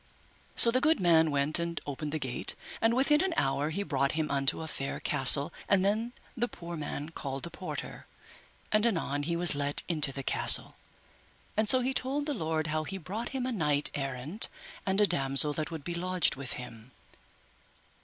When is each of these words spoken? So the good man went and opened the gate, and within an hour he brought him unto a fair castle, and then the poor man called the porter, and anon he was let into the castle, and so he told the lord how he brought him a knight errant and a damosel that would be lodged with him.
So 0.55 0.71
the 0.71 0.81
good 0.81 0.99
man 0.99 1.29
went 1.29 1.59
and 1.59 1.79
opened 1.85 2.11
the 2.11 2.17
gate, 2.17 2.55
and 2.81 2.95
within 2.95 3.23
an 3.23 3.35
hour 3.37 3.69
he 3.69 3.83
brought 3.83 4.13
him 4.13 4.31
unto 4.31 4.63
a 4.63 4.67
fair 4.67 4.99
castle, 4.99 5.53
and 5.69 5.85
then 5.85 6.13
the 6.35 6.47
poor 6.47 6.75
man 6.75 7.09
called 7.09 7.43
the 7.43 7.51
porter, 7.51 8.07
and 8.71 8.83
anon 8.87 9.21
he 9.21 9.35
was 9.35 9.53
let 9.53 9.83
into 9.87 10.11
the 10.11 10.23
castle, 10.23 10.75
and 11.55 11.69
so 11.69 11.81
he 11.81 11.93
told 11.93 12.25
the 12.25 12.33
lord 12.33 12.65
how 12.65 12.83
he 12.83 12.97
brought 12.97 13.29
him 13.29 13.45
a 13.45 13.51
knight 13.51 13.91
errant 13.93 14.49
and 14.87 14.99
a 14.99 15.05
damosel 15.05 15.53
that 15.53 15.69
would 15.69 15.83
be 15.83 15.93
lodged 15.93 16.35
with 16.35 16.53
him. 16.53 16.89